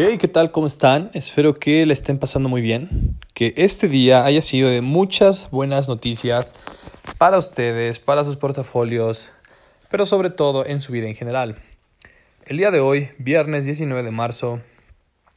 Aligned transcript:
Hey, 0.00 0.16
¿qué 0.16 0.28
tal? 0.28 0.52
¿Cómo 0.52 0.68
están? 0.68 1.10
Espero 1.12 1.54
que 1.54 1.84
le 1.84 1.92
estén 1.92 2.20
pasando 2.20 2.48
muy 2.48 2.60
bien. 2.60 3.18
Que 3.34 3.52
este 3.56 3.88
día 3.88 4.24
haya 4.24 4.40
sido 4.40 4.70
de 4.70 4.80
muchas 4.80 5.50
buenas 5.50 5.88
noticias 5.88 6.54
para 7.18 7.36
ustedes, 7.36 7.98
para 7.98 8.22
sus 8.22 8.36
portafolios, 8.36 9.32
pero 9.90 10.06
sobre 10.06 10.30
todo 10.30 10.64
en 10.64 10.80
su 10.80 10.92
vida 10.92 11.08
en 11.08 11.16
general. 11.16 11.56
El 12.46 12.58
día 12.58 12.70
de 12.70 12.78
hoy, 12.78 13.08
viernes 13.18 13.64
19 13.64 14.04
de 14.04 14.12
marzo, 14.12 14.60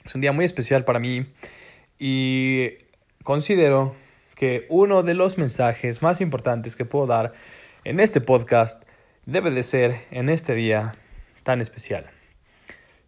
es 0.05 0.13
un 0.13 0.21
día 0.21 0.31
muy 0.31 0.45
especial 0.45 0.85
para 0.85 0.99
mí 0.99 1.25
y 1.97 2.73
considero 3.23 3.95
que 4.35 4.67
uno 4.69 5.01
de 5.01 5.15
los 5.15 5.39
mensajes 5.39 6.03
más 6.03 6.21
importantes 6.21 6.75
que 6.75 6.85
puedo 6.85 7.07
dar 7.07 7.33
en 7.83 7.99
este 7.99 8.21
podcast 8.21 8.83
debe 9.25 9.49
de 9.49 9.63
ser 9.63 10.05
en 10.11 10.29
este 10.29 10.53
día 10.53 10.93
tan 11.41 11.61
especial. 11.61 12.11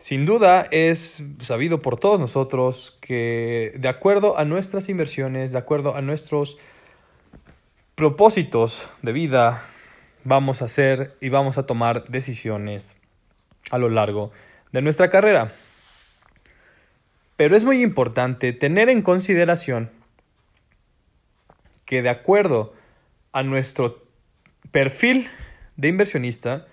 Sin 0.03 0.25
duda 0.25 0.67
es 0.69 1.23
sabido 1.39 1.81
por 1.81 1.97
todos 1.97 2.19
nosotros 2.19 2.97
que 2.99 3.71
de 3.77 3.87
acuerdo 3.87 4.37
a 4.37 4.43
nuestras 4.43 4.89
inversiones, 4.89 5.53
de 5.53 5.59
acuerdo 5.59 5.95
a 5.95 6.01
nuestros 6.01 6.57
propósitos 7.95 8.91
de 9.01 9.13
vida, 9.13 9.63
vamos 10.25 10.61
a 10.61 10.65
hacer 10.65 11.15
y 11.21 11.29
vamos 11.29 11.57
a 11.57 11.65
tomar 11.65 12.03
decisiones 12.09 12.97
a 13.71 13.77
lo 13.77 13.87
largo 13.87 14.33
de 14.73 14.81
nuestra 14.81 15.09
carrera. 15.09 15.53
Pero 17.37 17.55
es 17.55 17.63
muy 17.63 17.81
importante 17.81 18.51
tener 18.51 18.89
en 18.89 19.03
consideración 19.03 19.89
que 21.85 22.01
de 22.01 22.09
acuerdo 22.09 22.73
a 23.31 23.41
nuestro 23.41 24.03
perfil 24.69 25.29
de 25.77 25.87
inversionista, 25.87 26.67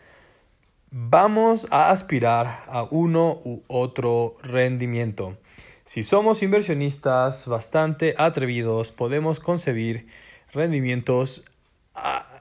Vamos 0.93 1.69
a 1.71 1.93
aspirar 1.93 2.65
a 2.67 2.83
uno 2.83 3.41
u 3.45 3.62
otro 3.69 4.37
rendimiento. 4.43 5.39
Si 5.85 6.03
somos 6.03 6.43
inversionistas 6.43 7.47
bastante 7.47 8.17
atrevidos, 8.19 8.91
podemos 8.91 9.39
concebir 9.39 10.09
rendimientos 10.53 11.45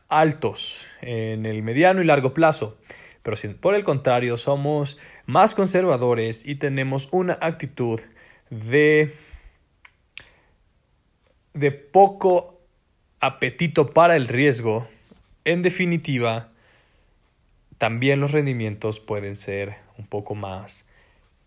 altos 0.08 0.88
en 1.02 1.46
el 1.46 1.62
mediano 1.62 2.02
y 2.02 2.06
largo 2.06 2.34
plazo. 2.34 2.80
Pero 3.22 3.38
si 3.38 3.50
por 3.50 3.76
el 3.76 3.84
contrario 3.84 4.36
somos 4.36 4.98
más 5.28 5.54
conservadores 5.54 6.44
y 6.44 6.56
tenemos 6.56 7.08
una 7.12 7.38
actitud 7.42 8.00
de, 8.50 9.14
de 11.54 11.72
poco 11.72 12.62
apetito 13.20 13.94
para 13.94 14.16
el 14.16 14.28
riesgo, 14.28 14.88
en 15.46 15.62
definitiva, 15.62 16.50
también 17.80 18.20
los 18.20 18.32
rendimientos 18.34 19.00
pueden 19.00 19.36
ser 19.36 19.78
un 19.98 20.06
poco 20.06 20.36
más 20.36 20.88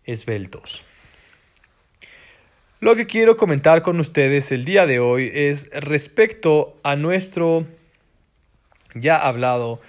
esbeltos. 0.03 0.83
Lo 2.81 2.97
que 2.97 3.07
quiero 3.07 3.37
comentar 3.37 3.81
con 3.81 3.99
ustedes 4.01 4.51
el 4.51 4.65
día 4.65 4.85
de 4.85 4.99
hoy 4.99 5.31
es 5.33 5.69
respecto 5.69 6.75
a 6.83 6.97
nuestro 6.97 7.65
ya 8.93 9.15
hablado 9.15 9.79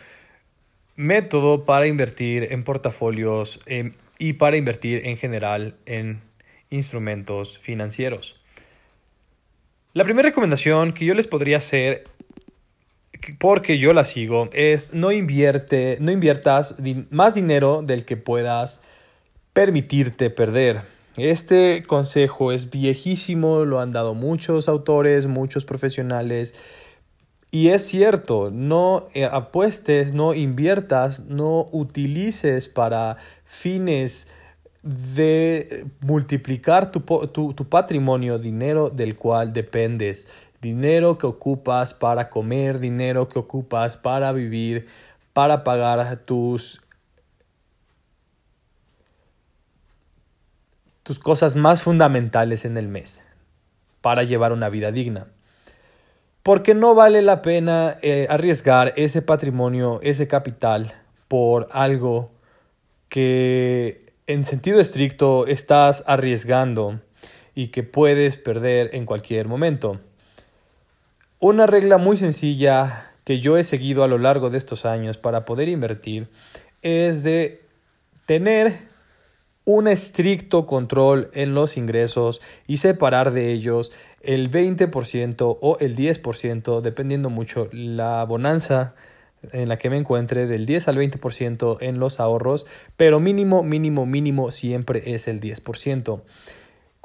método 0.94 1.64
para 1.64 1.88
invertir 1.88 2.52
en 2.52 2.62
portafolios 2.62 3.60
em, 3.66 3.90
y 4.18 4.34
para 4.34 4.56
invertir 4.56 5.06
en 5.06 5.16
general 5.16 5.74
en 5.86 6.20
instrumentos 6.70 7.58
financieros. 7.58 8.40
La 9.92 10.04
primera 10.04 10.28
recomendación 10.28 10.92
que 10.92 11.04
yo 11.04 11.14
les 11.14 11.26
podría 11.26 11.56
hacer 11.56 12.04
porque 13.38 13.78
yo 13.78 13.92
la 13.92 14.04
sigo, 14.04 14.48
es 14.52 14.94
no 14.94 15.12
invierte, 15.12 15.98
no 16.00 16.10
inviertas 16.10 16.76
más 17.10 17.34
dinero 17.34 17.82
del 17.82 18.04
que 18.04 18.16
puedas 18.16 18.80
permitirte 19.52 20.30
perder. 20.30 20.82
Este 21.16 21.84
consejo 21.86 22.50
es 22.50 22.70
viejísimo, 22.70 23.64
lo 23.64 23.80
han 23.80 23.92
dado 23.92 24.14
muchos 24.14 24.68
autores, 24.68 25.26
muchos 25.26 25.64
profesionales. 25.64 26.54
Y 27.52 27.68
es 27.68 27.86
cierto, 27.86 28.50
no 28.50 29.08
eh, 29.14 29.24
apuestes, 29.24 30.12
no 30.12 30.34
inviertas, 30.34 31.20
no 31.26 31.68
utilices 31.70 32.68
para 32.68 33.16
fines 33.44 34.28
de 34.82 35.86
multiplicar 36.00 36.90
tu, 36.90 37.00
tu 37.00 37.68
patrimonio, 37.68 38.38
dinero 38.38 38.90
del 38.90 39.16
cual 39.16 39.52
dependes 39.52 40.28
dinero 40.64 41.18
que 41.18 41.26
ocupas 41.26 41.92
para 41.92 42.30
comer, 42.30 42.78
dinero 42.78 43.28
que 43.28 43.38
ocupas 43.38 43.98
para 43.98 44.32
vivir, 44.32 44.86
para 45.34 45.62
pagar 45.62 46.16
tus 46.24 46.80
tus 51.02 51.18
cosas 51.18 51.54
más 51.54 51.82
fundamentales 51.82 52.64
en 52.64 52.78
el 52.78 52.88
mes 52.88 53.20
para 54.00 54.22
llevar 54.22 54.52
una 54.52 54.70
vida 54.70 54.90
digna. 54.90 55.26
Porque 56.42 56.72
no 56.72 56.94
vale 56.94 57.20
la 57.20 57.42
pena 57.42 57.98
eh, 58.00 58.26
arriesgar 58.30 58.94
ese 58.96 59.20
patrimonio, 59.20 60.00
ese 60.02 60.28
capital 60.28 60.94
por 61.28 61.68
algo 61.72 62.30
que 63.10 64.14
en 64.26 64.46
sentido 64.46 64.80
estricto 64.80 65.46
estás 65.46 66.04
arriesgando 66.06 67.00
y 67.54 67.68
que 67.68 67.82
puedes 67.82 68.38
perder 68.38 68.94
en 68.94 69.04
cualquier 69.04 69.46
momento. 69.46 70.00
Una 71.40 71.66
regla 71.66 71.98
muy 71.98 72.16
sencilla 72.16 73.10
que 73.24 73.40
yo 73.40 73.58
he 73.58 73.64
seguido 73.64 74.04
a 74.04 74.08
lo 74.08 74.18
largo 74.18 74.50
de 74.50 74.58
estos 74.58 74.84
años 74.84 75.18
para 75.18 75.44
poder 75.44 75.68
invertir 75.68 76.28
es 76.82 77.22
de 77.22 77.62
tener 78.26 78.94
un 79.64 79.88
estricto 79.88 80.66
control 80.66 81.30
en 81.32 81.54
los 81.54 81.76
ingresos 81.76 82.40
y 82.66 82.76
separar 82.76 83.32
de 83.32 83.52
ellos 83.52 83.92
el 84.20 84.50
20% 84.50 85.58
o 85.60 85.78
el 85.80 85.96
10%, 85.96 86.80
dependiendo 86.80 87.30
mucho 87.30 87.68
la 87.72 88.24
bonanza 88.24 88.94
en 89.52 89.68
la 89.68 89.78
que 89.78 89.90
me 89.90 89.98
encuentre, 89.98 90.46
del 90.46 90.66
10 90.66 90.88
al 90.88 90.96
20% 90.96 91.78
en 91.80 91.98
los 91.98 92.20
ahorros, 92.20 92.66
pero 92.96 93.20
mínimo, 93.20 93.62
mínimo, 93.62 94.06
mínimo 94.06 94.50
siempre 94.50 95.14
es 95.14 95.28
el 95.28 95.40
10%. 95.40 96.22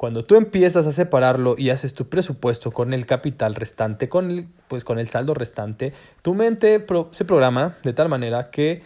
Cuando 0.00 0.24
tú 0.24 0.36
empiezas 0.36 0.86
a 0.86 0.92
separarlo 0.92 1.56
y 1.58 1.68
haces 1.68 1.92
tu 1.92 2.08
presupuesto 2.08 2.70
con 2.70 2.94
el 2.94 3.04
capital 3.04 3.54
restante, 3.54 4.08
con 4.08 4.30
el, 4.30 4.48
pues 4.66 4.82
con 4.82 4.98
el 4.98 5.10
saldo 5.10 5.34
restante, 5.34 5.92
tu 6.22 6.32
mente 6.32 6.86
se 7.10 7.24
programa 7.26 7.76
de 7.84 7.92
tal 7.92 8.08
manera 8.08 8.48
que 8.50 8.80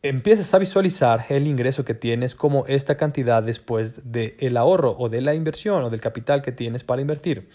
empiezas 0.00 0.54
a 0.54 0.58
visualizar 0.58 1.26
el 1.28 1.46
ingreso 1.46 1.84
que 1.84 1.92
tienes 1.92 2.34
como 2.34 2.64
esta 2.64 2.96
cantidad 2.96 3.42
después 3.42 4.10
del 4.10 4.56
ahorro 4.56 4.96
o 4.98 5.10
de 5.10 5.20
la 5.20 5.34
inversión 5.34 5.84
o 5.84 5.90
del 5.90 6.00
capital 6.00 6.40
que 6.40 6.52
tienes 6.52 6.82
para 6.82 7.02
invertir. 7.02 7.50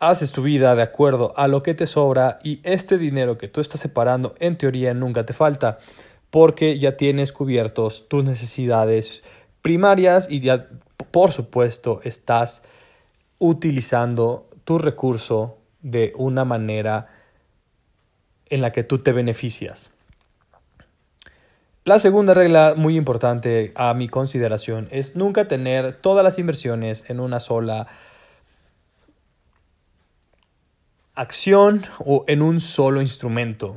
Haces 0.00 0.32
tu 0.32 0.42
vida 0.42 0.74
de 0.74 0.82
acuerdo 0.82 1.32
a 1.36 1.46
lo 1.46 1.62
que 1.62 1.74
te 1.74 1.86
sobra 1.86 2.40
y 2.42 2.58
este 2.64 2.98
dinero 2.98 3.38
que 3.38 3.46
tú 3.46 3.60
estás 3.60 3.78
separando 3.78 4.34
en 4.40 4.58
teoría 4.58 4.92
nunca 4.94 5.24
te 5.24 5.32
falta 5.32 5.78
porque 6.30 6.80
ya 6.80 6.96
tienes 6.96 7.30
cubiertos 7.30 8.08
tus 8.08 8.24
necesidades 8.24 9.22
primarias 9.64 10.30
y 10.30 10.40
ya 10.40 10.68
por 11.14 11.30
supuesto, 11.30 12.00
estás 12.02 12.64
utilizando 13.38 14.50
tu 14.64 14.78
recurso 14.78 15.58
de 15.80 16.12
una 16.16 16.44
manera 16.44 17.08
en 18.50 18.60
la 18.60 18.72
que 18.72 18.82
tú 18.82 18.98
te 18.98 19.12
beneficias. 19.12 19.94
La 21.84 22.00
segunda 22.00 22.34
regla 22.34 22.74
muy 22.76 22.96
importante 22.96 23.72
a 23.76 23.94
mi 23.94 24.08
consideración 24.08 24.88
es 24.90 25.14
nunca 25.14 25.46
tener 25.46 25.92
todas 25.92 26.24
las 26.24 26.40
inversiones 26.40 27.04
en 27.08 27.20
una 27.20 27.38
sola 27.38 27.86
acción 31.14 31.82
o 32.00 32.24
en 32.26 32.42
un 32.42 32.58
solo 32.58 33.00
instrumento. 33.00 33.76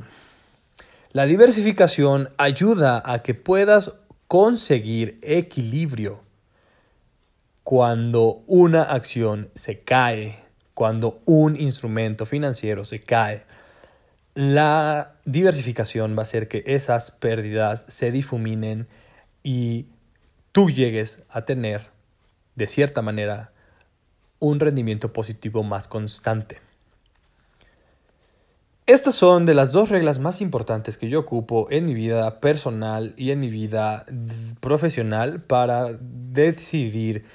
La 1.12 1.26
diversificación 1.26 2.30
ayuda 2.36 3.00
a 3.06 3.22
que 3.22 3.34
puedas 3.34 3.94
conseguir 4.28 5.18
equilibrio 5.22 6.20
cuando 7.64 8.44
una 8.46 8.82
acción 8.82 9.50
se 9.54 9.80
cae, 9.80 10.38
cuando 10.74 11.20
un 11.24 11.56
instrumento 11.58 12.24
financiero 12.26 12.84
se 12.84 13.00
cae, 13.00 13.44
la 14.34 15.16
diversificación 15.24 16.14
va 16.14 16.20
a 16.20 16.22
hacer 16.22 16.46
que 16.46 16.62
esas 16.66 17.10
pérdidas 17.10 17.86
se 17.88 18.12
difuminen 18.12 18.86
y 19.42 19.86
tú 20.52 20.70
llegues 20.70 21.24
a 21.30 21.44
tener, 21.44 21.90
de 22.54 22.66
cierta 22.66 23.02
manera, 23.02 23.52
un 24.38 24.60
rendimiento 24.60 25.12
positivo 25.12 25.62
más 25.64 25.88
constante. 25.88 26.67
Estas 28.88 29.16
son 29.16 29.44
de 29.44 29.52
las 29.52 29.72
dos 29.72 29.90
reglas 29.90 30.18
más 30.18 30.40
importantes 30.40 30.96
que 30.96 31.10
yo 31.10 31.20
ocupo 31.20 31.68
en 31.70 31.84
mi 31.84 31.92
vida 31.92 32.40
personal 32.40 33.12
y 33.18 33.32
en 33.32 33.40
mi 33.40 33.50
vida 33.50 34.06
profesional 34.60 35.42
para 35.42 35.90
decidir 36.00 37.26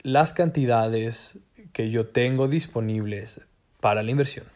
las 0.00 0.32
cantidades 0.32 1.40
que 1.74 1.90
yo 1.90 2.06
tengo 2.06 2.48
disponibles 2.48 3.42
para 3.82 4.02
la 4.02 4.12
inversión. 4.12 4.46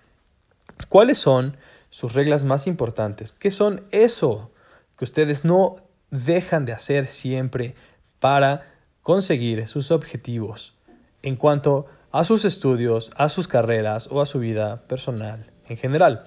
¿Cuáles 0.89 1.19
son 1.19 1.59
sus 1.91 2.15
reglas 2.15 2.45
más 2.45 2.67
importantes? 2.67 3.33
¿Qué 3.33 3.51
son 3.51 3.85
eso 3.91 4.53
que 4.97 5.05
ustedes 5.05 5.45
no 5.45 5.77
dejan 6.11 6.65
de 6.65 6.73
hacer 6.73 7.09
siempre 7.09 7.75
para 8.21 8.73
conseguir 9.03 9.69
sus 9.69 9.91
objetivos 9.91 10.73
en 11.21 11.37
cuanto 11.37 11.85
a 12.11 12.25
sus 12.25 12.47
estudios, 12.47 13.11
a 13.17 13.29
sus 13.29 13.49
carreras 13.49 14.09
o 14.11 14.23
a 14.23 14.27
su 14.27 14.39
vida 14.39 14.87
personal 14.89 15.51
en 15.69 15.77
general. 15.77 16.25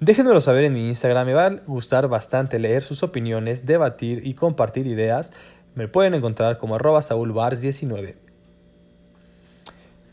Déjenmelo 0.00 0.40
saber 0.40 0.64
en 0.64 0.72
mi 0.72 0.88
Instagram, 0.88 1.26
me 1.26 1.34
va 1.34 1.46
a 1.46 1.50
gustar 1.66 2.08
bastante 2.08 2.58
leer 2.58 2.82
sus 2.82 3.02
opiniones, 3.02 3.66
debatir 3.66 4.26
y 4.26 4.34
compartir 4.34 4.86
ideas. 4.86 5.32
Me 5.74 5.88
pueden 5.88 6.14
encontrar 6.14 6.56
como 6.56 6.76
arroba 6.76 7.00
saulbars19. 7.00 8.14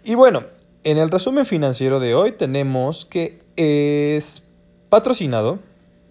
Y 0.04 0.16
bueno, 0.16 0.44
en 0.84 0.98
el 0.98 1.10
resumen 1.10 1.46
financiero 1.46 2.00
de 2.00 2.16
hoy 2.16 2.34
tenemos 2.34 3.06
que 3.06 3.40
es 3.56 4.46
patrocinado, 4.90 5.60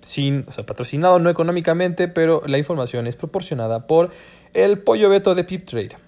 sin, 0.00 0.44
o 0.48 0.52
sea, 0.52 0.64
patrocinado 0.64 1.18
no 1.18 1.30
económicamente, 1.30 2.08
pero 2.08 2.42
la 2.46 2.58
información 2.58 3.06
es 3.06 3.16
proporcionada 3.16 3.86
por 3.86 4.10
el 4.54 4.78
pollo 4.78 5.08
beto 5.10 5.34
de 5.34 5.44
PipTrade. 5.44 6.05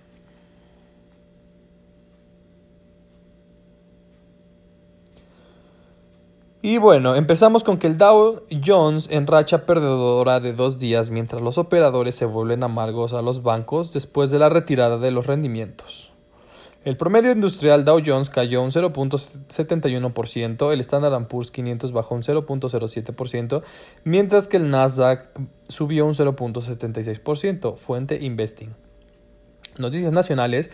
Y 6.68 6.76
bueno, 6.76 7.14
empezamos 7.14 7.64
con 7.64 7.78
que 7.78 7.86
el 7.86 7.96
Dow 7.96 8.42
Jones 8.62 9.08
en 9.10 9.26
racha 9.26 9.64
perdedora 9.64 10.38
de 10.38 10.52
dos 10.52 10.78
días 10.78 11.08
mientras 11.08 11.40
los 11.40 11.56
operadores 11.56 12.14
se 12.14 12.26
vuelven 12.26 12.62
amargos 12.62 13.14
a 13.14 13.22
los 13.22 13.42
bancos 13.42 13.94
después 13.94 14.30
de 14.30 14.38
la 14.38 14.50
retirada 14.50 14.98
de 14.98 15.10
los 15.10 15.26
rendimientos. 15.26 16.12
El 16.84 16.98
promedio 16.98 17.32
industrial 17.32 17.86
Dow 17.86 18.02
Jones 18.04 18.28
cayó 18.28 18.62
un 18.62 18.70
0.71%, 18.70 20.70
el 20.70 20.80
Standard 20.80 21.26
Poor's 21.26 21.50
500 21.50 21.92
bajó 21.92 22.16
un 22.16 22.22
0.07%, 22.22 23.62
mientras 24.04 24.46
que 24.46 24.58
el 24.58 24.68
Nasdaq 24.68 25.30
subió 25.68 26.04
un 26.04 26.12
0.76%, 26.12 27.76
fuente 27.76 28.18
Investing. 28.20 28.74
Noticias 29.78 30.12
nacionales. 30.12 30.70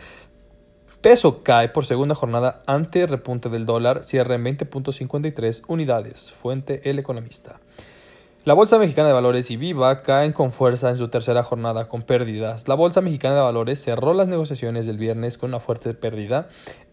Peso 1.05 1.43
cae 1.43 1.69
por 1.69 1.85
segunda 1.85 2.15
jornada 2.15 2.63
ante 2.65 3.07
repunte 3.07 3.51
del 3.51 3.67
dólar, 3.67 4.05
cierra 4.05 4.37
en 4.37 4.45
20.53 4.47 5.65
unidades, 5.69 6.33
fuente 6.33 6.81
El 6.89 6.99
Economista. 6.99 7.61
La 8.47 8.55
Bolsa 8.55 8.79
Mexicana 8.79 9.09
de 9.09 9.13
Valores 9.13 9.51
y 9.51 9.59
Viva 9.59 10.01
caen 10.01 10.33
con 10.33 10.51
fuerza 10.51 10.89
en 10.89 10.97
su 10.97 11.09
tercera 11.09 11.45
jornada 11.45 11.89
con 11.89 12.01
pérdidas. 12.01 12.69
La 12.69 12.75
Bolsa 12.75 13.03
Mexicana 13.03 13.35
de 13.35 13.43
Valores 13.43 13.83
cerró 13.83 14.15
las 14.15 14.29
negociaciones 14.29 14.87
del 14.87 14.97
viernes 14.97 15.37
con 15.37 15.51
una 15.51 15.61
fuerte 15.61 15.93
pérdida. 15.93 16.49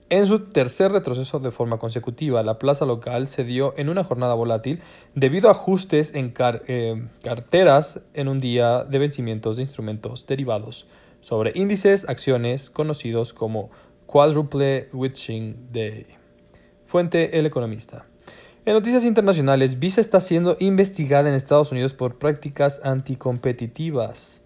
En 0.09 0.25
su 0.25 0.39
tercer 0.39 0.91
retroceso 0.91 1.39
de 1.39 1.51
forma 1.51 1.77
consecutiva, 1.77 2.43
la 2.43 2.59
plaza 2.59 2.85
local 2.85 3.27
se 3.27 3.45
dio 3.45 3.73
en 3.77 3.87
una 3.87 4.03
jornada 4.03 4.33
volátil 4.33 4.81
debido 5.15 5.47
a 5.47 5.51
ajustes 5.51 6.15
en 6.15 6.33
eh, 6.67 7.07
carteras 7.23 8.01
en 8.13 8.27
un 8.27 8.41
día 8.41 8.83
de 8.83 8.99
vencimientos 8.99 9.55
de 9.55 9.63
instrumentos 9.63 10.27
derivados 10.27 10.85
sobre 11.21 11.51
índices, 11.55 12.09
acciones 12.09 12.69
conocidos 12.69 13.33
como 13.33 13.69
Quadruple 14.11 14.89
Witching 14.91 15.69
Day. 15.71 16.05
Fuente 16.83 17.39
El 17.39 17.45
Economista. 17.45 18.05
En 18.65 18.73
noticias 18.73 19.05
internacionales, 19.05 19.79
Visa 19.79 20.01
está 20.01 20.19
siendo 20.19 20.57
investigada 20.59 21.29
en 21.29 21.35
Estados 21.35 21.71
Unidos 21.71 21.93
por 21.93 22.19
prácticas 22.19 22.81
anticompetitivas. 22.83 24.41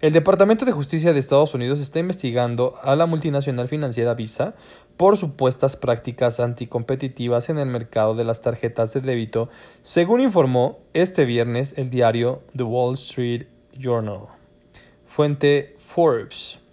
El 0.00 0.14
Departamento 0.14 0.64
de 0.64 0.72
Justicia 0.72 1.12
de 1.12 1.18
Estados 1.18 1.52
Unidos 1.52 1.80
está 1.80 1.98
investigando 1.98 2.76
a 2.82 2.96
la 2.96 3.04
multinacional 3.04 3.68
financiera 3.68 4.14
Visa 4.14 4.54
por 4.96 5.18
supuestas 5.18 5.76
prácticas 5.76 6.40
anticompetitivas 6.40 7.50
en 7.50 7.58
el 7.58 7.66
mercado 7.66 8.14
de 8.14 8.24
las 8.24 8.40
tarjetas 8.40 8.94
de 8.94 9.02
débito, 9.02 9.50
según 9.82 10.22
informó 10.22 10.78
este 10.94 11.26
viernes 11.26 11.74
el 11.76 11.90
diario 11.90 12.40
The 12.56 12.62
Wall 12.62 12.94
Street 12.94 13.46
Journal. 13.78 14.20
Fuente 15.04 15.74
Forbes. 15.76 16.65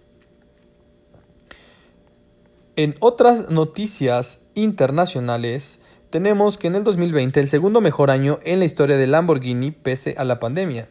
En 2.75 2.95
otras 3.01 3.51
noticias 3.51 4.41
internacionales, 4.55 5.83
tenemos 6.09 6.57
que 6.57 6.65
en 6.65 6.73
el 6.73 6.83
2020 6.83 7.39
el 7.39 7.47
segundo 7.47 7.81
mejor 7.81 8.09
año 8.09 8.39
en 8.43 8.57
la 8.57 8.65
historia 8.65 8.97
de 8.97 9.05
Lamborghini 9.05 9.69
pese 9.69 10.15
a 10.17 10.23
la 10.23 10.39
pandemia. 10.39 10.89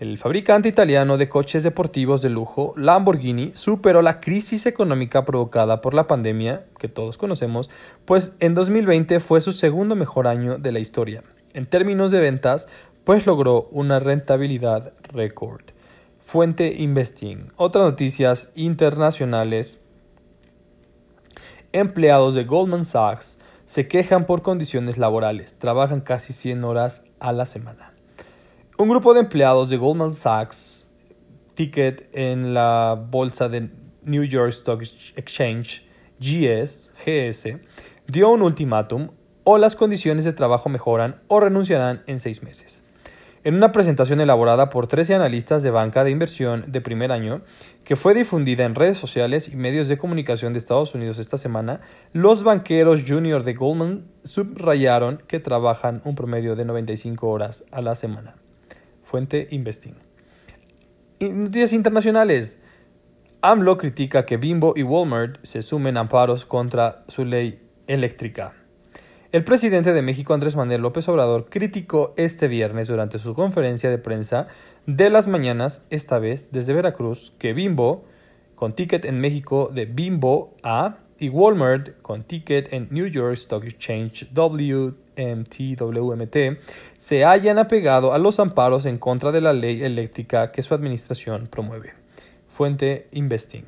El 0.00 0.18
fabricante 0.18 0.68
italiano 0.68 1.16
de 1.16 1.28
coches 1.28 1.62
deportivos 1.62 2.20
de 2.20 2.30
lujo, 2.30 2.74
Lamborghini, 2.76 3.52
superó 3.54 4.02
la 4.02 4.18
crisis 4.18 4.66
económica 4.66 5.24
provocada 5.24 5.80
por 5.80 5.94
la 5.94 6.08
pandemia, 6.08 6.66
que 6.80 6.88
todos 6.88 7.16
conocemos, 7.16 7.70
pues 8.04 8.34
en 8.40 8.56
2020 8.56 9.20
fue 9.20 9.40
su 9.40 9.52
segundo 9.52 9.94
mejor 9.94 10.26
año 10.26 10.58
de 10.58 10.72
la 10.72 10.80
historia. 10.80 11.22
En 11.52 11.66
términos 11.66 12.10
de 12.10 12.18
ventas, 12.20 12.68
pues 13.04 13.24
logró 13.24 13.68
una 13.70 14.00
rentabilidad 14.00 14.94
récord. 15.12 15.62
Fuente 16.18 16.74
Investing. 16.76 17.52
Otras 17.56 17.84
noticias 17.84 18.50
internacionales. 18.56 19.80
Empleados 21.72 22.32
de 22.32 22.44
Goldman 22.44 22.82
Sachs 22.82 23.38
se 23.66 23.88
quejan 23.88 24.24
por 24.24 24.40
condiciones 24.40 24.96
laborales, 24.96 25.58
trabajan 25.58 26.00
casi 26.00 26.32
100 26.32 26.64
horas 26.64 27.04
a 27.20 27.30
la 27.32 27.44
semana. 27.44 27.92
Un 28.78 28.88
grupo 28.88 29.12
de 29.12 29.20
empleados 29.20 29.68
de 29.68 29.76
Goldman 29.76 30.14
Sachs, 30.14 30.86
ticket 31.52 32.08
en 32.14 32.54
la 32.54 32.98
bolsa 33.10 33.50
de 33.50 33.68
New 34.02 34.24
York 34.24 34.48
Stock 34.48 34.80
Exchange, 35.16 35.86
GS, 36.18 36.90
GS, 37.04 37.58
dio 38.06 38.30
un 38.30 38.40
ultimátum 38.40 39.10
o 39.44 39.58
las 39.58 39.76
condiciones 39.76 40.24
de 40.24 40.32
trabajo 40.32 40.70
mejoran 40.70 41.20
o 41.28 41.38
renunciarán 41.38 42.02
en 42.06 42.18
seis 42.18 42.42
meses. 42.42 42.82
En 43.44 43.54
una 43.54 43.70
presentación 43.70 44.20
elaborada 44.20 44.68
por 44.68 44.88
13 44.88 45.14
analistas 45.14 45.62
de 45.62 45.70
banca 45.70 46.02
de 46.02 46.10
inversión 46.10 46.64
de 46.66 46.80
primer 46.80 47.12
año, 47.12 47.42
que 47.84 47.94
fue 47.94 48.14
difundida 48.14 48.64
en 48.64 48.74
redes 48.74 48.98
sociales 48.98 49.48
y 49.48 49.56
medios 49.56 49.86
de 49.88 49.96
comunicación 49.96 50.52
de 50.52 50.58
Estados 50.58 50.94
Unidos 50.94 51.18
esta 51.18 51.38
semana, 51.38 51.80
los 52.12 52.42
banqueros 52.42 53.04
junior 53.06 53.44
de 53.44 53.54
Goldman 53.54 54.06
subrayaron 54.24 55.22
que 55.28 55.38
trabajan 55.38 56.02
un 56.04 56.16
promedio 56.16 56.56
de 56.56 56.64
95 56.64 57.28
horas 57.28 57.64
a 57.70 57.80
la 57.80 57.94
semana. 57.94 58.34
Fuente 59.04 59.46
Investing. 59.50 59.94
Noticias 61.20 61.72
internacionales. 61.72 62.60
AMLO 63.40 63.78
critica 63.78 64.26
que 64.26 64.36
Bimbo 64.36 64.74
y 64.76 64.82
Walmart 64.82 65.38
se 65.44 65.62
sumen 65.62 65.96
amparos 65.96 66.44
contra 66.44 67.04
su 67.06 67.24
ley 67.24 67.62
eléctrica. 67.86 68.57
El 69.30 69.44
presidente 69.44 69.92
de 69.92 70.00
México, 70.00 70.32
Andrés 70.32 70.56
Manuel 70.56 70.80
López 70.80 71.06
Obrador, 71.06 71.48
criticó 71.50 72.14
este 72.16 72.48
viernes 72.48 72.88
durante 72.88 73.18
su 73.18 73.34
conferencia 73.34 73.90
de 73.90 73.98
prensa 73.98 74.46
de 74.86 75.10
las 75.10 75.28
mañanas, 75.28 75.84
esta 75.90 76.18
vez 76.18 76.48
desde 76.50 76.72
Veracruz, 76.72 77.34
que 77.38 77.52
Bimbo, 77.52 78.06
con 78.54 78.72
ticket 78.72 79.04
en 79.04 79.20
México 79.20 79.70
de 79.70 79.84
Bimbo 79.84 80.54
A, 80.62 80.96
y 81.18 81.28
Walmart, 81.28 82.00
con 82.00 82.22
ticket 82.22 82.72
en 82.72 82.88
New 82.90 83.06
York 83.06 83.34
Stock 83.34 83.64
Exchange 83.64 84.30
WMT, 84.32 86.36
se 86.96 87.24
hayan 87.26 87.58
apegado 87.58 88.14
a 88.14 88.18
los 88.18 88.40
amparos 88.40 88.86
en 88.86 88.96
contra 88.96 89.30
de 89.30 89.42
la 89.42 89.52
ley 89.52 89.82
eléctrica 89.82 90.52
que 90.52 90.62
su 90.62 90.72
administración 90.72 91.48
promueve. 91.48 91.92
Fuente 92.48 93.08
Investing. 93.12 93.66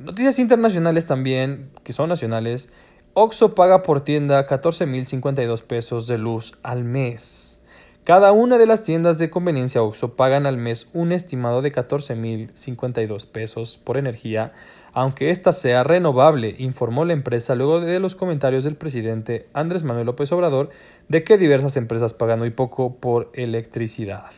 Noticias 0.00 0.38
internacionales 0.38 1.06
también, 1.06 1.70
que 1.82 1.92
son 1.92 2.08
nacionales, 2.08 2.70
Oxo 3.14 3.54
paga 3.54 3.82
por 3.82 4.02
tienda 4.02 4.46
14.052 4.46 5.62
pesos 5.62 6.06
de 6.06 6.18
luz 6.18 6.52
al 6.62 6.84
mes. 6.84 7.60
Cada 8.04 8.32
una 8.32 8.58
de 8.58 8.66
las 8.66 8.84
tiendas 8.84 9.18
de 9.18 9.28
conveniencia 9.28 9.82
Oxo 9.82 10.14
pagan 10.14 10.46
al 10.46 10.56
mes 10.56 10.88
un 10.92 11.12
estimado 11.12 11.60
de 11.60 11.72
14.052 11.72 13.26
pesos 13.26 13.78
por 13.78 13.96
energía, 13.96 14.52
aunque 14.92 15.30
ésta 15.30 15.52
sea 15.52 15.84
renovable, 15.84 16.54
informó 16.58 17.04
la 17.04 17.12
empresa 17.12 17.54
luego 17.54 17.80
de 17.80 17.98
los 17.98 18.14
comentarios 18.14 18.64
del 18.64 18.76
presidente 18.76 19.46
Andrés 19.52 19.82
Manuel 19.82 20.06
López 20.06 20.30
Obrador 20.32 20.70
de 21.08 21.24
que 21.24 21.38
diversas 21.38 21.76
empresas 21.76 22.14
pagan 22.14 22.38
muy 22.38 22.50
poco 22.50 22.94
por 22.94 23.30
electricidad. 23.34 24.30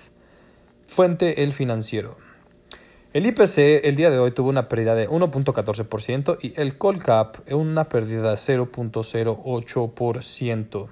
Fuente 0.87 1.45
El 1.45 1.53
Financiero. 1.53 2.30
El 3.12 3.26
IPC 3.26 3.83
el 3.83 3.97
día 3.97 4.09
de 4.09 4.21
hoy 4.21 4.31
tuvo 4.31 4.50
una 4.50 4.69
pérdida 4.69 4.95
de 4.95 5.09
1.14% 5.09 6.38
y 6.43 6.52
el 6.61 6.79
Colcap 6.79 7.38
una 7.50 7.88
pérdida 7.88 8.31
de 8.31 8.37
0.08%. 8.37 10.87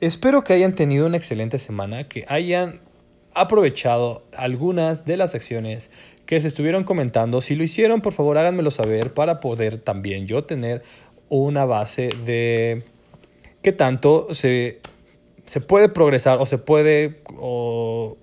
Espero 0.00 0.42
que 0.42 0.54
hayan 0.54 0.74
tenido 0.74 1.04
una 1.04 1.18
excelente 1.18 1.58
semana, 1.58 2.08
que 2.08 2.24
hayan 2.28 2.80
aprovechado 3.34 4.22
algunas 4.34 5.04
de 5.04 5.18
las 5.18 5.34
acciones 5.34 5.90
que 6.24 6.40
se 6.40 6.48
estuvieron 6.48 6.84
comentando. 6.84 7.42
Si 7.42 7.54
lo 7.54 7.62
hicieron, 7.62 8.00
por 8.00 8.14
favor 8.14 8.38
háganmelo 8.38 8.70
saber 8.70 9.12
para 9.12 9.40
poder 9.40 9.76
también 9.76 10.26
yo 10.26 10.44
tener 10.44 10.82
una 11.28 11.66
base 11.66 12.08
de 12.24 12.84
qué 13.60 13.72
tanto 13.72 14.32
se, 14.32 14.80
se 15.44 15.60
puede 15.60 15.90
progresar 15.90 16.38
o 16.40 16.46
se 16.46 16.56
puede 16.56 17.20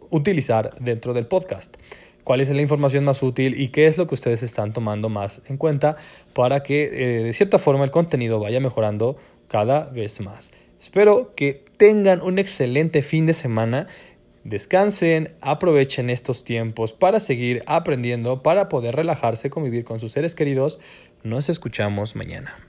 utilizar 0.10 0.74
dentro 0.80 1.14
del 1.14 1.28
podcast 1.28 1.78
cuál 2.28 2.42
es 2.42 2.50
la 2.50 2.62
información 2.62 3.06
más 3.06 3.24
útil 3.24 3.58
y 3.58 3.70
qué 3.70 3.88
es 3.88 3.98
lo 3.98 4.06
que 4.06 4.14
ustedes 4.14 4.44
están 4.44 4.74
tomando 4.74 5.08
más 5.08 5.42
en 5.48 5.56
cuenta 5.56 5.96
para 6.34 6.62
que 6.62 6.84
eh, 6.84 7.24
de 7.24 7.32
cierta 7.32 7.58
forma 7.58 7.86
el 7.86 7.90
contenido 7.92 8.38
vaya 8.42 8.60
mejorando 8.60 9.16
cada 9.48 9.86
vez 9.86 10.20
más. 10.20 10.52
Espero 10.82 11.32
que 11.38 11.64
tengan 11.78 12.22
un 12.22 12.38
excelente 12.38 13.02
fin 13.02 13.28
de 13.28 13.34
semana. 13.34 13.88
Descansen, 14.44 15.36
aprovechen 15.40 16.10
estos 16.10 16.44
tiempos 16.44 16.92
para 16.92 17.22
seguir 17.22 17.64
aprendiendo, 17.66 18.44
para 18.44 18.68
poder 18.68 18.98
relajarse, 18.98 19.50
convivir 19.50 19.86
con 19.86 20.02
sus 20.02 20.12
seres 20.12 20.36
queridos. 20.36 20.82
Nos 21.24 21.48
escuchamos 21.48 22.18
mañana. 22.18 22.67